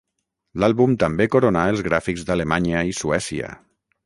[0.63, 3.53] L'àlbum també coronà els gràfics d'Alemanya i Suècia.